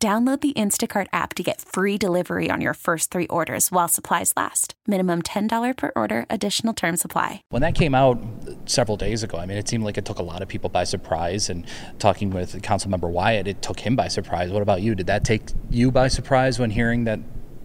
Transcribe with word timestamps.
Download 0.00 0.40
the 0.40 0.52
Instacart 0.52 1.08
app 1.12 1.34
to 1.34 1.42
get 1.42 1.60
free 1.60 1.98
delivery 1.98 2.52
on 2.52 2.60
your 2.60 2.74
first 2.74 3.10
three 3.10 3.26
orders 3.26 3.72
while 3.72 3.88
supplies 3.88 4.32
last. 4.36 4.74
Minimum 4.86 5.22
$10 5.22 5.76
per 5.76 5.90
order, 5.96 6.24
additional 6.30 6.72
term 6.72 6.96
supply. 6.96 7.42
When 7.48 7.62
that 7.62 7.74
came 7.74 7.96
out 7.96 8.22
several 8.66 8.96
days 8.96 9.24
ago, 9.24 9.38
I 9.38 9.46
mean, 9.46 9.58
it 9.58 9.68
seemed 9.68 9.82
like 9.82 9.98
it 9.98 10.04
took 10.04 10.20
a 10.20 10.22
lot 10.22 10.40
of 10.40 10.46
people 10.46 10.70
by 10.70 10.84
surprise. 10.84 11.50
And 11.50 11.66
talking 11.98 12.30
with 12.30 12.62
Councilmember 12.62 13.10
Wyatt, 13.10 13.48
it 13.48 13.60
took 13.60 13.80
him 13.80 13.96
by 13.96 14.06
surprise. 14.06 14.52
What 14.52 14.62
about 14.62 14.82
you? 14.82 14.94
Did 14.94 15.08
that 15.08 15.24
take 15.24 15.50
you 15.68 15.90
by 15.90 16.06
surprise 16.06 16.60
when 16.60 16.70
hearing 16.70 17.02
that 17.02 17.18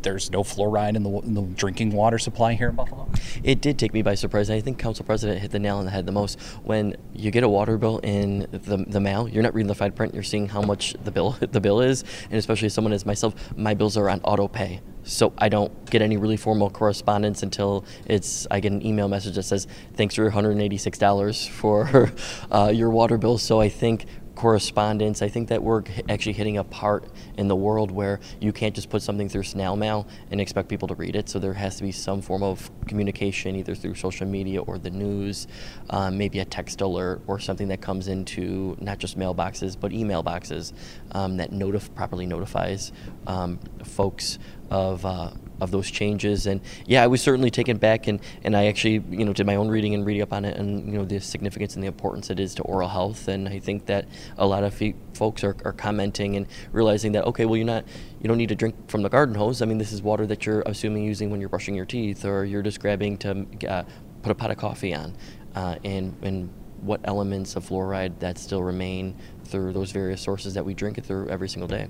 there's 0.04 0.32
no 0.32 0.44
fluoride 0.44 0.96
in 0.96 1.04
the, 1.04 1.10
in 1.20 1.34
the, 1.34 1.42
drinking 1.42 1.92
water 1.92 2.18
supply 2.18 2.54
here 2.54 2.70
in 2.70 2.76
Buffalo? 2.76 3.10
It 3.44 3.62
did 3.62 3.80
take 3.80 3.94
me 3.94 4.02
by 4.02 4.16
surprise. 4.16 4.50
I 4.50 4.62
think 4.62 4.78
Council 4.78 5.06
President 5.06 5.40
hit 5.40 5.52
the 5.52 5.60
nail 5.60 5.78
on 5.78 5.86
the 5.86 5.92
head 5.92 6.06
the 6.06 6.12
most. 6.12 6.40
When 6.64 6.96
you 7.14 7.32
get 7.32 7.44
a 7.44 7.50
water 7.50 7.78
bill 7.78 8.00
in 8.00 8.48
the, 8.52 8.78
the 8.88 9.00
mail, 9.00 9.28
you're 9.28 9.44
not 9.44 9.54
reading 9.54 9.68
the 9.68 9.76
fine 9.76 9.92
print. 9.92 10.14
You're 10.14 10.24
seeing 10.24 10.48
how 10.48 10.62
much 10.62 10.96
the 11.04 11.12
bill 11.12 11.32
the 11.40 11.62
bill 11.62 11.82
is, 11.82 12.04
and 12.26 12.34
especially 12.34 12.70
someone 12.70 12.94
as 12.94 13.06
myself, 13.06 13.34
my 13.58 13.74
bills 13.74 13.98
are 13.98 14.10
on 14.10 14.22
auto 14.22 14.48
pay. 14.48 14.82
So 15.04 15.34
I 15.38 15.50
don't 15.50 15.90
get 15.90 16.02
any 16.02 16.18
really 16.18 16.38
formal 16.38 16.70
correspondence 16.70 17.44
until 17.44 17.86
it's 18.06 18.48
I 18.50 18.60
get 18.60 18.72
an 18.72 18.86
email 18.86 19.08
message 19.08 19.36
that 19.36 19.44
says 19.44 19.68
thanks 19.96 20.16
for 20.16 20.22
your 20.24 20.32
$186 20.32 21.50
for 21.50 22.12
uh, 22.52 22.72
your 22.74 22.90
water 22.90 23.18
bill. 23.18 23.38
So 23.38 23.60
I 23.60 23.70
think 23.70 24.06
correspondence. 24.36 25.22
I 25.22 25.30
think 25.30 25.50
that 25.50 25.62
we're 25.62 25.84
actually 26.10 26.34
hitting 26.34 26.58
a 26.58 26.64
part 26.64 27.06
in 27.38 27.48
the 27.48 27.56
world 27.56 27.92
where 27.92 28.20
you 28.40 28.52
can't 28.52 28.76
just 28.76 28.90
put 28.90 29.02
something 29.02 29.30
through 29.30 29.44
snail 29.44 29.76
mail 29.76 30.08
and 30.32 30.42
expect 30.42 30.70
people 30.70 30.88
to 30.88 30.96
read 30.96 31.16
it. 31.16 31.30
So 31.30 31.40
there 31.40 31.54
has 31.54 31.78
to 31.78 31.84
be 31.84 31.92
some 31.92 32.22
form 32.22 32.44
of 32.44 32.72
communication, 32.88 33.56
either 33.56 33.76
through 33.76 33.96
social 33.96 34.28
media 34.28 34.62
or 34.62 34.78
the 34.78 34.90
news, 34.90 35.48
um, 35.90 36.18
maybe 36.18 36.40
a 36.40 36.46
text 36.46 36.82
alert 36.82 37.22
or 37.28 37.40
something 37.40 37.68
that 37.68 37.82
comes 37.82 38.08
into 38.08 38.76
not 38.80 39.00
just 39.00 39.18
mailboxes 39.18 39.80
but 39.80 39.92
email 39.92 40.24
boxes 40.24 40.74
um, 41.12 41.38
that 41.38 41.52
notif- 41.52 41.94
properly 41.96 42.26
notifies 42.26 42.92
um, 43.28 43.60
folks 43.84 44.40
of 44.74 45.06
uh, 45.06 45.30
of 45.62 45.72
those 45.72 45.90
changes. 45.90 46.48
And 46.48 46.60
yeah, 46.86 47.04
I 47.04 47.08
was 47.08 47.22
certainly 47.22 47.52
taken 47.52 47.78
back, 47.78 48.08
and, 48.08 48.20
and 48.44 48.58
I 48.58 48.66
actually 48.66 49.04
you 49.10 49.24
know 49.24 49.32
did 49.32 49.46
my 49.46 49.56
own 49.56 49.70
reading 49.70 49.94
and 49.94 50.06
reading 50.06 50.24
up 50.24 50.34
on 50.34 50.46
it, 50.46 50.58
and 50.58 50.92
you 50.92 50.98
know 50.98 51.06
the 51.06 51.20
significance 51.20 51.76
and 51.76 51.84
the 51.84 51.88
importance 51.88 52.30
it 52.30 52.40
is 52.40 52.56
to 52.56 52.64
oral 52.64 52.90
health. 52.90 53.28
And 53.28 53.48
I 53.48 53.60
think 53.60 53.86
that 53.86 54.08
a 54.38 54.46
lot 54.46 54.64
of 54.64 54.82
folks 55.14 55.44
are, 55.44 55.56
are 55.64 55.74
commenting 55.74 56.36
and 56.36 56.48
realizing 56.72 57.12
that 57.14 57.26
okay, 57.26 57.46
well 57.46 57.56
you're 57.56 57.66
not 57.66 57.86
you 58.22 58.28
don't 58.28 58.38
need 58.38 58.50
to 58.50 58.56
drink 58.56 58.76
from 58.90 59.04
the 59.04 59.10
garden 59.10 59.36
hose. 59.36 59.62
I 59.62 59.66
mean, 59.66 59.78
this 59.78 59.94
is 59.94 60.02
water 60.02 60.26
that 60.26 60.46
you're 60.46 60.64
assuming 60.66 61.04
using 61.04 61.30
when 61.30 61.40
you're 61.40 61.50
brushing 61.50 61.76
your 61.76 61.86
teeth, 61.86 62.26
or 62.26 62.44
you're 62.44 62.64
just 62.64 62.80
grabbing 62.80 63.18
to 63.20 63.46
uh, 63.70 63.84
put 64.24 64.32
a 64.32 64.36
pot 64.36 64.50
of 64.50 64.58
coffee 64.58 64.94
on, 64.94 65.16
uh, 65.56 65.76
and 65.84 66.16
and 66.24 66.50
what 66.84 67.00
elements 67.04 67.56
of 67.56 67.68
fluoride 67.68 68.20
that 68.20 68.38
still 68.38 68.62
remain 68.62 69.16
through 69.46 69.74
those 69.74 69.92
various 69.92 70.22
sources 70.22 70.54
that 70.54 70.66
we 70.66 70.74
drink 70.74 70.98
it 70.98 71.06
through 71.06 71.30
every 71.30 71.50
single 71.50 71.68
day. 71.68 71.88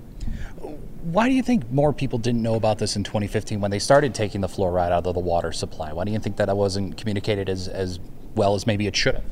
Why 1.03 1.27
do 1.27 1.35
you 1.35 1.43
think 1.43 1.69
more 1.71 1.93
people 1.93 2.19
didn't 2.19 2.41
know 2.41 2.55
about 2.55 2.77
this 2.77 2.95
in 2.95 3.03
2015 3.03 3.59
when 3.59 3.71
they 3.71 3.79
started 3.79 4.13
taking 4.13 4.41
the 4.41 4.47
fluoride 4.47 4.91
out 4.91 5.05
of 5.05 5.13
the 5.13 5.19
water 5.19 5.51
supply? 5.51 5.93
Why 5.93 6.03
do 6.05 6.11
you 6.11 6.19
think 6.19 6.37
that 6.37 6.55
wasn't 6.55 6.97
communicated 6.97 7.49
as, 7.49 7.67
as 7.67 7.99
well 8.35 8.55
as 8.55 8.67
maybe 8.67 8.87
it 8.87 8.95
should 8.95 9.15
have? 9.15 9.23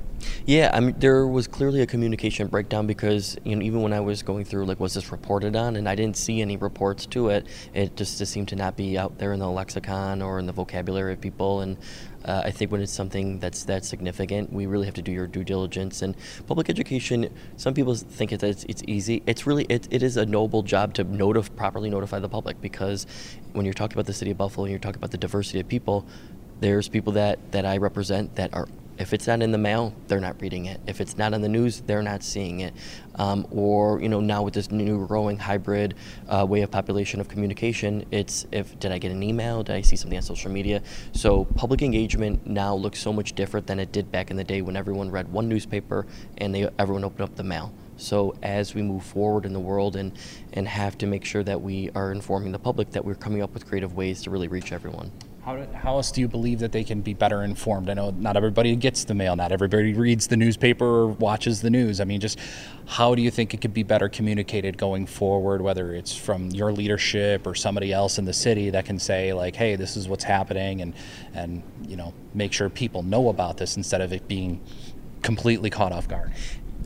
Yeah, 0.46 0.72
I 0.74 0.80
mean, 0.80 0.96
there 0.98 1.28
was 1.28 1.48
clearly 1.48 1.82
a 1.82 1.86
communication 1.86 2.48
breakdown 2.48 2.88
because 2.88 3.38
you 3.44 3.56
know 3.56 3.62
even 3.62 3.82
when 3.82 3.94
I 3.94 4.00
was 4.00 4.24
going 4.24 4.46
through 4.46 4.66
like 4.66 4.80
was 4.80 4.94
this 4.94 5.12
reported 5.12 5.56
on, 5.56 5.76
and 5.76 5.88
I 5.88 5.96
didn't 5.96 6.18
see 6.18 6.42
any 6.42 6.58
reports 6.58 7.06
to 7.08 7.30
it. 7.30 7.48
It 7.74 7.96
just, 7.96 8.18
just 8.18 8.32
seemed 8.32 8.48
to 8.50 8.56
not 8.56 8.76
be 8.76 8.98
out 8.98 9.18
there 9.18 9.34
in 9.34 9.40
the 9.40 9.50
lexicon 9.50 10.22
or 10.22 10.40
in 10.40 10.46
the 10.46 10.54
vocabulary 10.54 11.14
of 11.14 11.22
people. 11.22 11.62
And 11.62 11.78
uh, 12.26 12.44
I 12.46 12.52
think 12.52 12.72
when 12.72 12.82
it's 12.82 12.92
something 12.92 13.40
that's 13.40 13.64
that 13.66 13.84
significant, 13.86 14.52
we 14.54 14.66
really 14.66 14.86
have 14.86 14.94
to 14.96 15.02
do 15.02 15.12
your 15.12 15.28
due 15.28 15.44
diligence. 15.44 16.02
And 16.02 16.16
public 16.48 16.70
education, 16.70 17.34
some 17.58 17.74
people 17.74 17.96
think 17.96 18.32
it's 18.32 18.44
it's, 18.44 18.84
easy. 18.88 19.24
It's 19.26 19.48
really 19.48 19.66
it, 19.70 19.88
it 19.92 20.04
is 20.04 20.18
a 20.18 20.26
noble 20.26 20.64
job 20.64 20.94
to 20.96 21.06
notif- 21.06 21.56
properly 21.56 21.90
notify 21.90 22.20
the 22.20 22.30
public 22.30 22.62
because 22.62 23.08
when 23.54 23.66
you're 23.66 23.74
talking 23.74 23.96
about 23.96 24.06
the 24.06 24.14
city 24.14 24.32
of 24.32 24.38
Buffalo 24.38 24.66
and 24.66 24.72
you're 24.72 24.80
talking 24.80 25.00
about 25.00 25.12
the 25.12 25.18
diversity 25.18 25.60
of 25.60 25.68
people, 25.68 26.06
there's 26.60 26.88
people 26.88 27.14
that 27.14 27.40
that 27.52 27.66
I 27.66 27.78
represent 27.78 28.36
that 28.36 28.54
are 28.54 28.68
if 29.02 29.14
it's 29.14 29.26
not 29.26 29.42
in 29.42 29.52
the 29.52 29.58
mail, 29.58 29.96
they're 30.08 30.20
not 30.20 30.40
reading 30.40 30.66
it. 30.66 30.80
If 30.86 31.02
it's 31.02 31.18
not 31.18 31.34
on 31.34 31.42
the 31.42 31.50
news, 31.50 31.82
they're 31.82 32.04
not 32.04 32.22
seeing 32.22 32.60
it. 32.60 32.74
Um, 33.16 33.48
or 33.50 34.00
you 34.00 34.08
know 34.08 34.22
now 34.22 34.44
with 34.44 34.54
this 34.54 34.70
new 34.70 35.08
growing 35.08 35.38
hybrid 35.38 35.96
uh, 36.30 36.46
way 36.48 36.62
of 36.62 36.70
population 36.70 37.20
of 37.20 37.28
communication, 37.28 38.06
it's 38.12 38.46
if 38.52 38.80
did 38.80 38.92
I 38.92 39.00
get 39.00 39.12
an 39.12 39.24
email? 39.24 39.64
Did 39.64 39.76
I 39.76 39.82
see 39.82 39.96
something 39.96 40.18
on 40.18 40.22
social 40.22 40.52
media? 40.52 40.84
So 41.14 41.46
public 41.46 41.82
engagement 41.82 42.46
now 42.46 42.76
looks 42.76 43.00
so 43.00 43.12
much 43.12 43.34
different 43.34 43.66
than 43.66 43.80
it 43.80 43.92
did 43.92 44.12
back 44.12 44.30
in 44.30 44.38
the 44.38 44.44
day 44.44 44.62
when 44.62 44.76
everyone 44.76 45.10
read 45.10 45.28
one 45.34 45.50
newspaper 45.50 46.06
and 46.38 46.54
they 46.54 46.70
everyone 46.78 47.04
opened 47.04 47.22
up 47.22 47.36
the 47.36 47.44
mail. 47.44 47.74
So 47.98 48.36
as 48.44 48.76
we 48.76 48.84
move 48.84 49.04
forward 49.04 49.46
in 49.46 49.54
the 49.54 49.60
world 49.60 49.96
and 49.96 50.12
and 50.54 50.68
have 50.68 50.96
to 51.00 51.08
make 51.08 51.26
sure 51.26 51.44
that 51.44 51.60
we 51.60 51.90
are 51.96 52.12
informing 52.12 52.52
the 52.52 52.60
public 52.60 52.92
that 52.92 53.04
we're 53.04 53.16
coming 53.16 53.42
up 53.42 53.52
with 53.56 53.66
creative 53.68 53.96
ways 53.96 54.22
to 54.24 54.30
really 54.30 54.48
reach 54.48 54.72
everyone. 54.72 55.12
How, 55.44 55.66
how 55.74 55.96
else 55.96 56.12
do 56.12 56.22
you 56.22 56.28
believe 56.28 56.60
that 56.60 56.72
they 56.72 56.84
can 56.84 57.02
be 57.02 57.16
better 57.16 57.42
informed? 57.42 57.90
I 57.90 57.96
know 57.96 58.12
not 58.12 58.38
everybody 58.38 58.76
gets 58.76 59.06
the 59.06 59.16
mail, 59.16 59.36
not 59.36 59.52
everybody 59.52 59.94
reads 59.94 60.28
the 60.28 60.38
newspaper 60.38 60.86
or 60.86 61.08
watches 61.08 61.62
the 61.62 61.72
news. 61.72 62.00
I 62.00 62.04
mean, 62.04 62.20
just 62.20 62.38
how 62.86 63.16
do 63.16 63.24
you 63.24 63.32
think 63.32 63.56
it 63.56 63.60
could 63.60 63.74
be 63.74 63.82
better 63.82 64.08
communicated 64.08 64.78
going 64.78 65.08
forward, 65.08 65.62
whether 65.62 65.96
it's 65.96 66.16
from 66.16 66.52
your 66.52 66.72
leadership 66.72 67.48
or 67.48 67.56
somebody 67.56 67.92
else 67.92 68.20
in 68.20 68.26
the 68.26 68.34
city 68.34 68.70
that 68.70 68.86
can 68.86 69.00
say, 69.00 69.34
like, 69.34 69.56
hey, 69.56 69.76
this 69.76 69.98
is 69.98 70.08
what's 70.08 70.24
happening, 70.24 70.82
and, 70.82 70.94
and 71.34 71.64
you 71.88 71.96
know, 71.96 72.14
make 72.36 72.54
sure 72.54 72.70
people 72.70 73.02
know 73.02 73.30
about 73.30 73.58
this 73.58 73.78
instead 73.78 74.02
of 74.02 74.14
it 74.14 74.28
being 74.28 74.62
completely 75.24 75.72
caught 75.72 75.92
off 75.92 76.08
guard? 76.08 76.32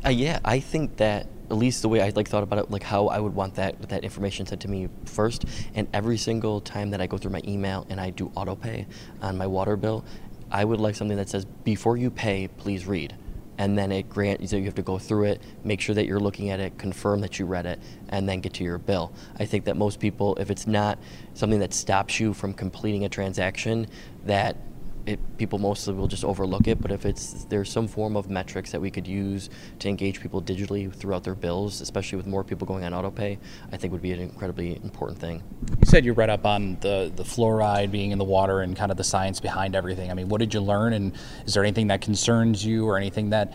Uh, 0.05 0.09
yeah, 0.09 0.39
I 0.45 0.61
think 0.61 0.95
that 0.97 1.27
at 1.49 1.57
least 1.57 1.81
the 1.81 1.89
way 1.89 2.01
I 2.01 2.09
like 2.09 2.27
thought 2.27 2.43
about 2.43 2.59
it, 2.59 2.71
like 2.71 2.83
how 2.83 3.07
I 3.07 3.19
would 3.19 3.35
want 3.35 3.55
that 3.55 3.89
that 3.89 4.03
information 4.03 4.45
sent 4.45 4.61
to 4.61 4.67
me 4.67 4.89
first. 5.05 5.45
And 5.73 5.87
every 5.93 6.17
single 6.17 6.61
time 6.61 6.89
that 6.91 7.01
I 7.01 7.07
go 7.07 7.17
through 7.17 7.31
my 7.31 7.41
email 7.47 7.85
and 7.89 7.99
I 7.99 8.09
do 8.09 8.31
auto 8.35 8.55
pay 8.55 8.87
on 9.21 9.37
my 9.37 9.47
water 9.47 9.75
bill, 9.75 10.05
I 10.51 10.63
would 10.65 10.79
like 10.79 10.95
something 10.95 11.17
that 11.17 11.29
says 11.29 11.45
before 11.45 11.97
you 11.97 12.09
pay, 12.09 12.47
please 12.47 12.85
read. 12.85 13.15
And 13.57 13.77
then 13.77 13.91
it 13.91 14.09
grants 14.09 14.41
you, 14.41 14.47
so 14.49 14.57
you 14.57 14.65
have 14.65 14.75
to 14.75 14.81
go 14.81 14.97
through 14.97 15.25
it, 15.25 15.41
make 15.63 15.79
sure 15.79 15.95
that 15.95 16.05
you're 16.05 16.19
looking 16.19 16.49
at 16.49 16.59
it, 16.59 16.77
confirm 16.77 17.21
that 17.21 17.39
you 17.39 17.45
read 17.45 17.65
it, 17.65 17.79
and 18.09 18.27
then 18.27 18.41
get 18.41 18.53
to 18.55 18.65
your 18.65 18.77
bill. 18.77 19.13
I 19.39 19.45
think 19.45 19.63
that 19.65 19.77
most 19.77 20.01
people, 20.01 20.35
if 20.35 20.51
it's 20.51 20.67
not 20.67 20.99
something 21.35 21.59
that 21.59 21.73
stops 21.73 22.19
you 22.19 22.33
from 22.33 22.53
completing 22.53 23.05
a 23.05 23.09
transaction, 23.09 23.87
that 24.25 24.57
it, 25.05 25.19
people 25.37 25.59
mostly 25.59 25.93
will 25.93 26.07
just 26.07 26.23
overlook 26.23 26.67
it. 26.67 26.81
But 26.81 26.91
if 26.91 27.05
it's 27.05 27.45
there's 27.45 27.71
some 27.71 27.87
form 27.87 28.15
of 28.15 28.29
metrics 28.29 28.71
that 28.71 28.81
we 28.81 28.89
could 28.89 29.07
use 29.07 29.49
to 29.79 29.89
engage 29.89 30.21
people 30.21 30.41
digitally 30.41 30.93
throughout 30.93 31.23
their 31.23 31.35
bills, 31.35 31.81
especially 31.81 32.17
with 32.17 32.27
more 32.27 32.43
people 32.43 32.65
going 32.65 32.83
on 32.83 32.91
autopay, 32.91 33.37
I 33.71 33.77
think 33.77 33.93
would 33.93 34.01
be 34.01 34.11
an 34.11 34.19
incredibly 34.19 34.75
important 34.77 35.19
thing. 35.19 35.43
You 35.79 35.85
said 35.85 36.05
you 36.05 36.13
read 36.13 36.29
up 36.29 36.45
on 36.45 36.77
the 36.81 37.11
the 37.15 37.23
fluoride 37.23 37.91
being 37.91 38.11
in 38.11 38.17
the 38.17 38.25
water 38.25 38.61
and 38.61 38.75
kind 38.75 38.91
of 38.91 38.97
the 38.97 39.03
science 39.03 39.39
behind 39.39 39.75
everything. 39.75 40.11
I 40.11 40.13
mean, 40.13 40.29
what 40.29 40.39
did 40.39 40.53
you 40.53 40.61
learn, 40.61 40.93
and 40.93 41.13
is 41.45 41.53
there 41.53 41.63
anything 41.63 41.87
that 41.87 42.01
concerns 42.01 42.65
you, 42.65 42.87
or 42.87 42.97
anything 42.97 43.29
that 43.29 43.53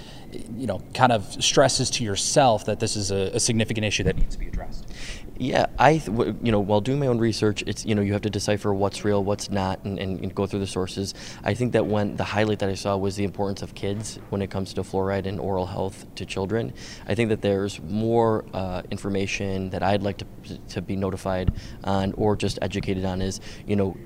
you 0.57 0.67
know 0.67 0.81
kind 0.95 1.13
of 1.13 1.43
stresses 1.43 1.91
to 1.91 2.05
yourself 2.05 2.65
that 2.67 2.81
this 2.81 2.97
is 2.97 3.11
a, 3.11 3.31
a 3.35 3.41
significant 3.41 3.85
issue 3.85 4.05
that 4.05 4.17
needs 4.17 4.35
to 4.35 4.39
be 4.39 4.49
addressed? 4.49 4.90
Yeah, 5.39 5.67
I 5.79 5.97
th- 5.97 6.35
you 6.43 6.53
know 6.53 6.61
while 6.61 6.83
doing 6.83 6.99
my 6.99 7.07
own 7.07 7.19
research, 7.19 7.63
it's 7.67 7.87
you 7.87 7.95
know 7.95 8.03
you 8.03 8.13
have 8.13 8.23
to 8.23 8.31
decipher 8.31 8.75
what's 8.75 9.05
real, 9.05 9.25
what's 9.25 9.51
not, 9.51 9.83
and, 9.85 9.99
and, 9.99 10.21
and, 10.21 10.35
go 10.35 10.47
through 10.47 10.61
the 10.61 10.67
sources. 10.67 11.15
I 11.43 11.55
think 11.55 11.73
that 11.73 11.87
when 11.87 12.17
the 12.17 12.25
highlight 12.25 12.59
that 12.59 12.69
I 12.69 12.75
saw 12.75 12.97
was 12.99 13.17
the 13.17 13.25
importance 13.25 13.63
of 13.63 13.75
kids 13.75 14.19
when 14.29 14.43
it 14.43 14.51
comes 14.51 14.75
to 14.75 14.83
fluoride 14.83 15.25
and 15.27 15.41
oral 15.41 15.65
health 15.65 16.05
to 16.17 16.27
children. 16.27 16.75
I 17.09 17.15
think 17.15 17.31
that 17.31 17.41
there's 17.41 17.81
more 17.81 18.45
uh, 18.53 18.83
information 18.91 19.71
that 19.71 19.83
I'd 19.83 20.03
like 20.03 20.19
to 20.19 20.27
to 20.69 20.83
be 20.83 20.95
notified 20.95 21.55
on 21.85 22.13
or 22.19 22.37
just 22.37 22.59
educated 22.61 23.07
on. 23.07 23.23
Is 23.23 23.41
you 23.67 23.77
know 23.77 23.97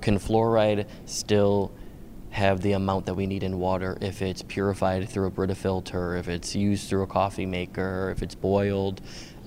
can 0.00 0.18
fluoride 0.18 0.88
still 1.04 1.70
have 2.30 2.60
the 2.62 2.72
amount 2.72 3.06
that 3.06 3.14
we 3.14 3.26
need 3.26 3.42
in 3.42 3.58
water 3.58 3.98
if 4.00 4.22
it's 4.22 4.42
purified 4.42 5.08
through 5.08 5.26
a 5.26 5.30
Brita 5.30 5.54
filter, 5.54 6.16
if 6.16 6.28
it's 6.28 6.54
used 6.54 6.88
through 6.88 7.02
a 7.02 7.06
coffee 7.06 7.46
maker, 7.46 8.12
if 8.14 8.22
it's 8.22 8.36
boiled 8.36 9.00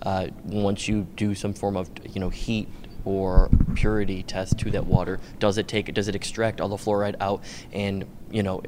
uh, 0.03 0.27
once 0.45 0.87
you 0.87 1.07
do 1.15 1.33
some 1.33 1.53
form 1.53 1.75
of 1.75 1.89
you 2.13 2.19
know 2.19 2.29
heat 2.29 2.67
or 3.05 3.49
purity 3.75 4.23
test 4.23 4.57
to 4.59 4.71
that 4.71 4.85
water, 4.85 5.19
does 5.39 5.57
it 5.57 5.67
take 5.67 5.93
does 5.93 6.07
it 6.07 6.15
extract 6.15 6.61
all 6.61 6.69
the 6.69 6.77
fluoride 6.77 7.15
out? 7.19 7.43
And 7.71 8.05
you 8.29 8.43
know 8.43 8.61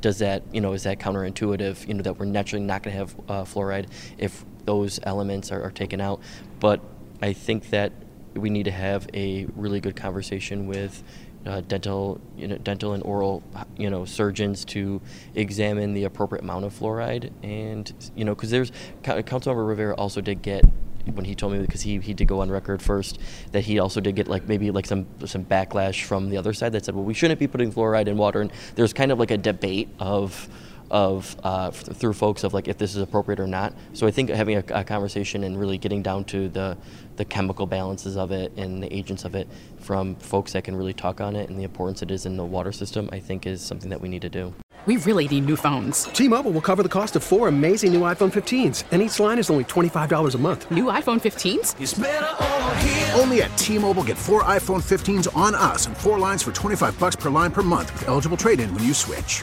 does 0.00 0.18
that 0.18 0.42
you 0.52 0.60
know 0.60 0.72
is 0.72 0.82
that 0.82 0.98
counterintuitive 0.98 1.88
you 1.88 1.94
know 1.94 2.02
that 2.02 2.18
we're 2.18 2.26
naturally 2.26 2.64
not 2.64 2.82
going 2.82 2.92
to 2.92 2.98
have 2.98 3.14
uh, 3.28 3.44
fluoride 3.44 3.88
if 4.18 4.44
those 4.64 5.00
elements 5.02 5.52
are, 5.52 5.62
are 5.62 5.70
taken 5.70 6.00
out? 6.00 6.20
But 6.60 6.80
I 7.22 7.32
think 7.32 7.70
that 7.70 7.92
we 8.34 8.50
need 8.50 8.64
to 8.64 8.70
have 8.70 9.08
a 9.14 9.46
really 9.56 9.80
good 9.80 9.96
conversation 9.96 10.66
with 10.66 11.02
uh, 11.46 11.60
dental, 11.62 12.20
you 12.36 12.48
know, 12.48 12.56
dental 12.58 12.92
and 12.92 13.02
oral, 13.02 13.42
you 13.76 13.90
know, 13.90 14.04
surgeons 14.04 14.64
to 14.66 15.00
examine 15.34 15.94
the 15.94 16.04
appropriate 16.04 16.42
amount 16.42 16.64
of 16.64 16.78
fluoride, 16.78 17.30
and 17.42 17.92
you 18.14 18.24
know, 18.24 18.34
because 18.34 18.50
there's 18.50 18.72
Councilmember 19.02 19.66
Rivera 19.66 19.94
also 19.94 20.20
did 20.20 20.42
get 20.42 20.64
when 21.12 21.24
he 21.24 21.34
told 21.34 21.52
me 21.52 21.58
because 21.58 21.82
he, 21.82 21.98
he 21.98 22.14
did 22.14 22.26
go 22.26 22.40
on 22.40 22.50
record 22.50 22.80
first 22.80 23.18
that 23.52 23.60
he 23.60 23.78
also 23.78 24.00
did 24.00 24.16
get 24.16 24.26
like 24.26 24.48
maybe 24.48 24.70
like 24.70 24.86
some 24.86 25.06
some 25.26 25.44
backlash 25.44 26.04
from 26.04 26.30
the 26.30 26.36
other 26.36 26.52
side 26.52 26.72
that 26.72 26.84
said 26.84 26.94
well 26.94 27.04
we 27.04 27.12
shouldn't 27.14 27.38
be 27.38 27.46
putting 27.46 27.72
fluoride 27.72 28.06
in 28.06 28.16
water. 28.16 28.40
And 28.40 28.52
there's 28.74 28.92
kind 28.92 29.12
of 29.12 29.18
like 29.18 29.30
a 29.30 29.36
debate 29.36 29.88
of 29.98 30.48
of 30.94 31.36
uh, 31.42 31.72
through 31.72 32.12
folks 32.12 32.44
of 32.44 32.54
like 32.54 32.68
if 32.68 32.78
this 32.78 32.94
is 32.94 33.02
appropriate 33.02 33.40
or 33.40 33.48
not. 33.48 33.74
So 33.94 34.06
I 34.06 34.12
think 34.12 34.30
having 34.30 34.58
a, 34.58 34.64
a, 34.72 34.84
conversation 34.84 35.42
and 35.42 35.58
really 35.58 35.76
getting 35.76 36.02
down 36.02 36.24
to 36.26 36.48
the 36.48 36.78
the 37.16 37.24
chemical 37.24 37.66
balances 37.66 38.16
of 38.16 38.30
it 38.30 38.52
and 38.56 38.80
the 38.80 38.94
agents 38.94 39.24
of 39.24 39.34
it 39.34 39.48
from 39.80 40.14
folks 40.14 40.52
that 40.52 40.62
can 40.62 40.76
really 40.76 40.92
talk 40.92 41.20
on 41.20 41.34
it 41.34 41.50
and 41.50 41.58
the 41.58 41.64
importance 41.64 42.00
it 42.02 42.12
is 42.12 42.26
in 42.26 42.36
the 42.36 42.44
water 42.44 42.70
system, 42.70 43.08
I 43.12 43.18
think 43.18 43.44
is 43.44 43.60
something 43.60 43.90
that 43.90 44.00
we 44.00 44.08
need 44.08 44.22
to 44.22 44.28
do. 44.28 44.54
We 44.86 44.98
really 44.98 45.26
need 45.26 45.46
new 45.46 45.56
phones. 45.56 46.04
T-Mobile 46.04 46.52
will 46.52 46.60
cover 46.60 46.84
the 46.84 46.88
cost 46.88 47.16
of 47.16 47.24
four 47.24 47.48
amazing 47.48 47.92
new 47.92 48.02
iPhone 48.02 48.30
15s, 48.32 48.84
and 48.92 49.02
each 49.02 49.18
line 49.18 49.40
is 49.40 49.50
only 49.50 49.64
twenty 49.64 49.88
five 49.88 50.08
dollars 50.08 50.36
a 50.36 50.38
month. 50.38 50.70
New 50.70 50.84
iPhone 50.84 51.20
15s? 51.20 53.18
Only 53.18 53.42
at 53.42 53.56
T-Mobile, 53.58 54.04
get 54.04 54.16
four 54.16 54.44
iPhone 54.44 54.80
15s 54.80 55.34
on 55.36 55.56
us, 55.56 55.86
and 55.86 55.96
four 55.96 56.20
lines 56.20 56.44
for 56.44 56.52
twenty 56.52 56.76
five 56.76 56.96
bucks 57.00 57.16
per 57.16 57.30
line 57.30 57.50
per 57.50 57.62
month 57.62 57.92
with 57.94 58.06
eligible 58.06 58.36
trade-in 58.36 58.72
when 58.72 58.84
you 58.84 58.94
switch. 58.94 59.42